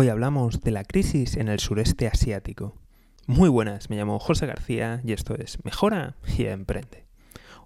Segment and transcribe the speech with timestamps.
[0.00, 2.76] Hoy hablamos de la crisis en el sureste asiático.
[3.26, 7.04] Muy buenas, me llamo José García y esto es Mejora y Emprende.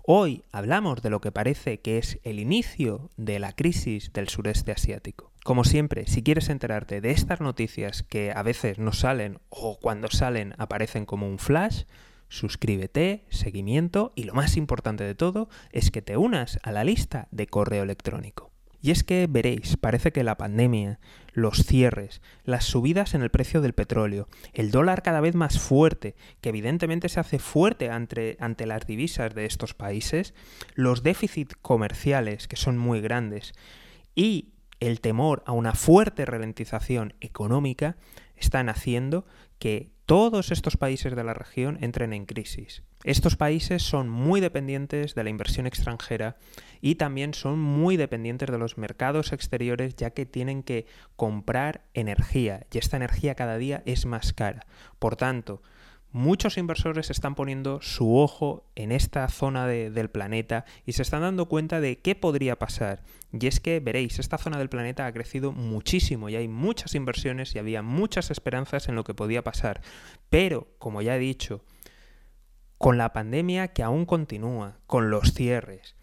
[0.03, 4.73] Hoy hablamos de lo que parece que es el inicio de la crisis del sureste
[4.73, 5.31] asiático.
[5.45, 10.09] Como siempre, si quieres enterarte de estas noticias que a veces no salen o cuando
[10.09, 11.83] salen aparecen como un flash,
[12.31, 17.29] suscríbete, seguimiento y lo más importante de todo es que te unas a la lista
[17.31, 18.52] de correo electrónico.
[18.83, 20.99] Y es que veréis, parece que la pandemia,
[21.33, 26.17] los cierres, las subidas en el precio del petróleo, el dólar cada vez más fuerte,
[26.41, 30.35] que evidentemente se hace fuerte ante, ante las divisas de estos países,
[30.75, 33.53] los déficits comerciales, que son muy grandes,
[34.17, 34.49] y
[34.81, 37.97] el temor a una fuerte ralentización económica,
[38.35, 39.25] están haciendo
[39.61, 42.83] que todos estos países de la región entren en crisis.
[43.03, 46.37] Estos países son muy dependientes de la inversión extranjera
[46.83, 50.85] y también son muy dependientes de los mercados exteriores ya que tienen que
[51.17, 54.67] comprar energía y esta energía cada día es más cara.
[54.99, 55.63] Por tanto,
[56.13, 61.47] muchos inversores están poniendo su ojo en esta zona del planeta y se están dando
[61.47, 63.03] cuenta de qué podría pasar.
[63.33, 67.55] Y es que veréis, esta zona del planeta ha crecido muchísimo y hay muchas inversiones
[67.55, 69.81] y había muchas esperanzas en lo que podía pasar.
[70.29, 71.65] Pero, como ya he dicho,
[72.79, 75.97] con la pandemia que aún continúa, con los cierres,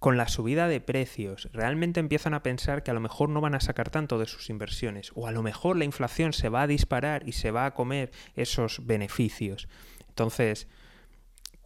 [0.00, 3.54] con la subida de precios, realmente empiezan a pensar que a lo mejor no van
[3.54, 6.66] a sacar tanto de sus inversiones o a lo mejor la inflación se va a
[6.66, 9.68] disparar y se va a comer esos beneficios.
[10.08, 10.68] Entonces,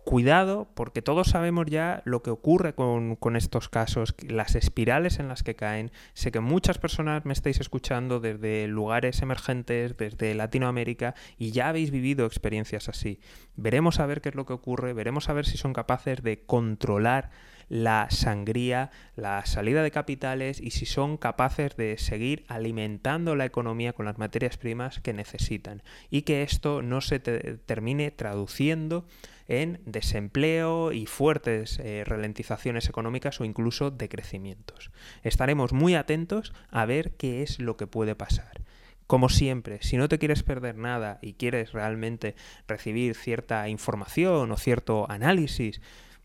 [0.05, 5.45] cuidado porque todos sabemos ya lo que ocurre con, estos casos, las espirales en las
[5.45, 5.93] que caen.
[6.13, 11.93] Sé que muchas personas me estáis escuchando desde lugares emergentes, desde Latinoamérica, y ya habéis
[11.93, 13.21] vivido experiencias así.
[13.55, 16.45] Veremos a ver qué es lo que ocurre, veremos a ver si son capaces de
[16.45, 17.31] controlar
[17.69, 23.93] la sangría, la salida de capitales y si son capaces de seguir alimentando la economía
[23.93, 29.07] con las materias primas que necesitan y que esto no se termine traduciendo
[29.47, 34.91] en desempleo y fuertes eh, ralentizaciones económicas o incluso decrecimientos.
[35.23, 38.63] Estaremos muy atentos a ver qué es lo que puede pasar.
[39.07, 42.35] Como siempre, si no te quieres perder nada y quieres realmente
[42.67, 45.83] recibir cierta información o cierto análisis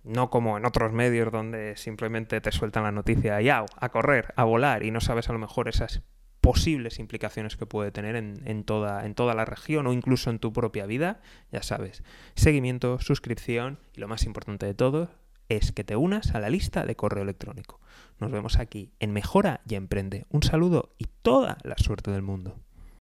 [0.09, 4.43] no como en otros medios donde simplemente te sueltan la noticia y a correr, a
[4.43, 6.01] volar y no sabes a lo mejor esas
[6.41, 10.51] posibles implicaciones que puede tener en, toda, en toda la región o incluso en tu
[10.51, 11.21] propia vida,
[11.51, 12.03] ya sabes,
[12.35, 15.11] seguimiento, suscripción y lo más importante de todo
[15.49, 17.79] es que te unas a la lista de correo electrónico.
[18.19, 20.25] Nos vemos aquí en Mejora y Emprende.
[20.29, 22.59] Un saludo y toda la suerte del mundo.